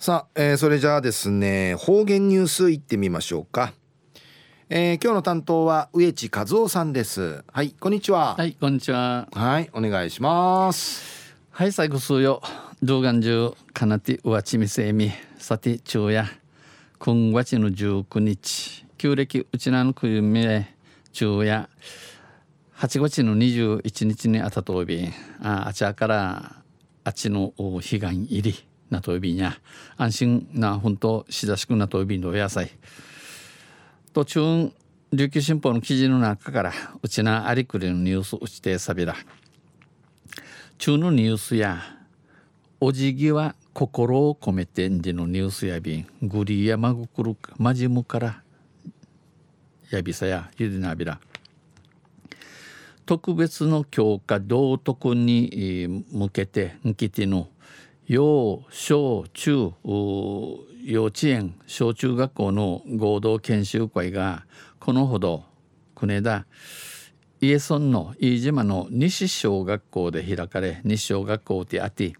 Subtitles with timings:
[0.00, 3.74] さあ、えー、それじゃあですね方言ニュースいってみましょうか、
[4.70, 7.44] えー、今日の担当は植地和夫さんです。
[7.52, 8.34] はいこんにちは。
[8.34, 9.28] はいこんにちは。
[9.30, 11.36] はいお願いします。
[11.50, 12.40] はい最後数よ。
[12.82, 15.12] 動画中かなてうわちみせみ。
[15.36, 16.24] さて昼夜。
[16.98, 18.86] 今月の19日。
[18.96, 20.74] 旧暦うちなのくゆみれ
[21.12, 21.68] 昼夜。
[22.78, 25.10] 8月の21日にあたとび。
[25.42, 26.56] ああちゃから
[27.04, 29.56] あっちの彼岸入りなとびんや
[29.96, 32.70] 安心な本当しだしくなとびんの野菜
[34.12, 34.72] 途中
[35.12, 39.16] 琉球新報の記事の中からうちなありくりのニュースうちてさびら。
[40.78, 41.82] 中のニュースや
[42.80, 46.06] おじぎは心を込めてんでのニュースやびん。
[46.22, 48.42] グリやまぐくるまじむから
[49.90, 51.18] やびさやゆでなびら。
[53.04, 57.48] 特別の教科道徳に向けてんきての
[58.10, 59.72] 幼小中
[60.82, 64.46] 幼稚園小中学校の合同研修会が
[64.80, 65.44] このほど
[65.94, 66.44] 国田
[67.40, 72.14] 家村の飯島の西小学校で開かれ西小学校であって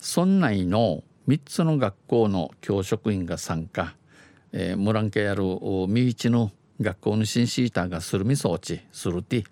[0.00, 3.94] 村内の3つの学校の教職員が参加、
[4.50, 5.44] えー、ムランケやる
[5.86, 9.44] 三市の学校の新シーターがするみ装置するて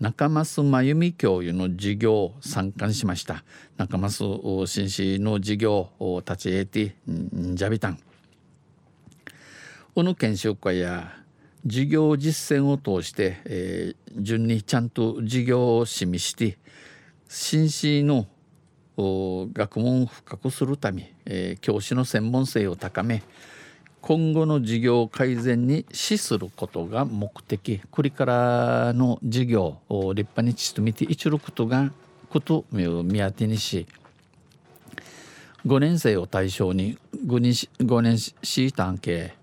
[0.00, 3.42] 中増真由美教諭の授業参加しました。
[3.76, 7.98] 中増紳士の授業を立ち得てんじゃびたん。
[9.94, 11.12] この研修会や
[11.64, 16.58] 授業実践を通して、えー、順にちゃんと授業を示して
[17.28, 18.28] 紳士の
[18.96, 23.24] 学問を深くするため、えー、教師の専門性を高め
[24.00, 27.80] 今後の事業改善に資することが目的。
[27.90, 31.90] これからの事業を立派に努めていちることが
[32.28, 33.86] こと目当てにし
[35.66, 39.34] 5年生を対象に 5, 5年シータン系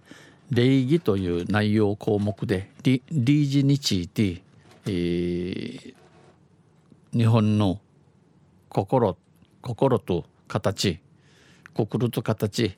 [0.51, 4.41] 礼儀という内容項目で理事について、
[4.85, 5.93] えー、
[7.11, 7.79] 日本の
[8.69, 9.17] 心
[9.61, 10.99] 心と形
[11.75, 12.77] 心と形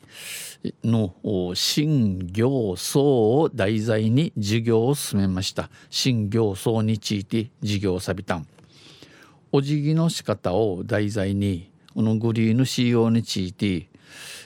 [0.83, 1.13] の
[1.53, 5.69] 新行僧を題材に授業を進めました。
[5.91, 8.47] 新行僧について授業をさびたん。
[9.51, 13.87] お辞儀の仕方を題材にこのグリーの仕様について、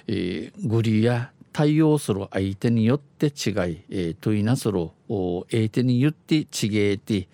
[0.07, 7.29] えー、グリーや対応する相手によって違い、えー、問いなする相手によって違えて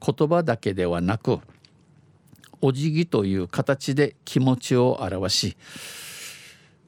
[0.00, 1.38] 言葉だけではなく
[2.60, 5.56] お辞儀という形で気持ちを表し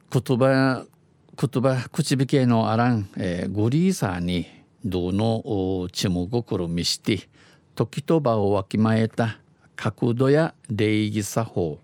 [0.09, 0.85] 言葉
[1.35, 4.47] 言葉口火系のあらん、えー、グリーサーに
[4.85, 7.27] どのちむ心見して
[7.75, 9.37] 時と場をわきまえた
[9.75, 11.79] 角度や礼儀作法、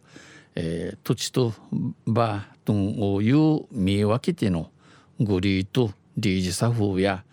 [0.56, 1.54] えー、土地と
[2.08, 2.74] 場と
[3.22, 4.72] いう見分けての
[5.20, 7.26] グリーとリージ作法や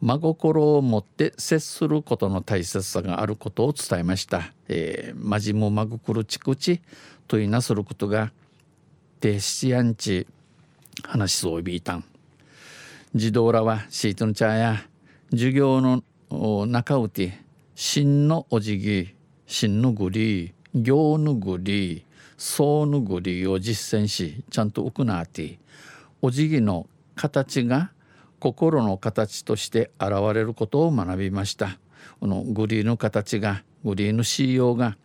[0.00, 4.52] 真心を持って接することの大切さがあることを伝えました。
[4.68, 6.82] えー、まじもまぐくるちくち
[7.28, 8.32] といなすることが
[9.24, 10.26] て七やんち
[11.02, 12.04] 話そうびいたん。
[13.14, 14.84] 児童らはシートの茶や
[15.30, 16.02] 授業の
[16.66, 17.40] 中うて
[17.74, 19.14] 真のおじぎ
[19.46, 22.04] 真のぐり行のぐり
[22.36, 25.58] そうのぐりを実践しちゃんと行って
[26.20, 27.92] おじぎの形が
[28.40, 31.78] 心の形として現れることを学びました。
[32.20, 34.98] このグリーの形がグリーの仕様が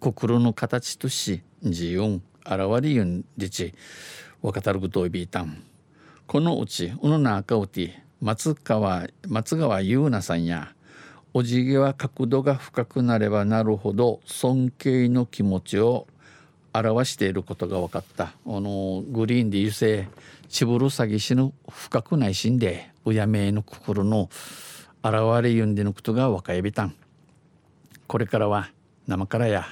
[0.00, 3.72] 心の形とし自由現れゆんでち
[4.42, 5.62] わかたることをびいたん。
[6.26, 10.72] このうちうのなあかうて松川松川優奈さんや
[11.34, 16.06] おじぎは角度が深くなればなるほど尊敬の気持ちを
[16.74, 18.24] 表していることが分かった。
[18.24, 20.08] あのグリーンで油性
[20.48, 24.30] ちぶる詐欺しぬ深くないしんでうやめの心の
[25.04, 26.94] 現れゆんでのことが分かえびたん。
[28.06, 28.70] これからは
[29.06, 29.66] 生からや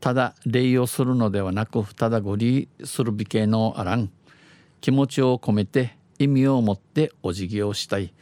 [0.00, 4.10] ただ礼をするのではなくただご利する美形のあらん。
[4.80, 8.12] 気持ちを込めて意味を持ってお辞儀をしたい。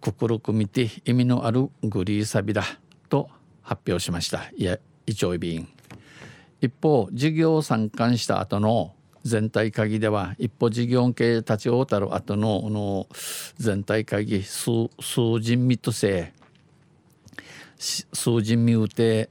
[0.00, 2.64] 心くみて意味のあるグリーサビだ。
[3.08, 3.28] と
[3.62, 4.50] 発表しました。
[4.56, 5.68] いやイチョイビン
[6.60, 8.94] 一方事業を参観した後の
[9.24, 13.08] 全体会議では一歩事業系立ち会うたる後のの
[13.56, 16.32] 全体会議数数人密性
[17.82, 19.28] 数人見うて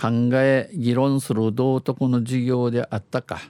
[0.00, 3.40] 考え議論する道徳の授業であったか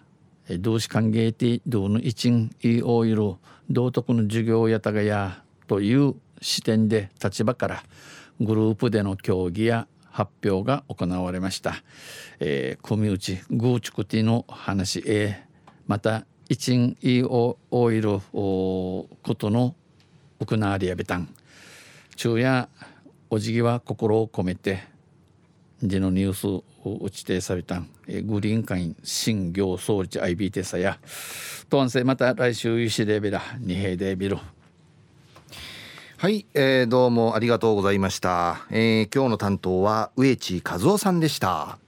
[0.61, 3.35] 同志歓迎て道の一員いおいる
[3.71, 7.83] 道徳の授業やたがやという視点で立場から
[8.41, 11.77] グループでの協議や発表が行われました。
[12.39, 15.45] えー、組内グーチクティの話へ
[15.87, 17.57] また一んいいオ
[17.91, 19.09] イルこ
[19.39, 19.75] との
[20.39, 21.35] 行われやべたん
[22.17, 22.69] 昼夜
[23.35, 24.83] お辞儀は心を込めて
[25.83, 26.65] でのニュースを
[27.01, 27.89] 打ち定されたん
[28.27, 30.99] グリーン会員新行総理 IB テサや
[31.71, 34.37] とんせまた来週ゆしでべら二平でビル
[36.19, 41.79] はい、えー、どうもありがとうございました、えー、今日の担当は植地和夫さんでした。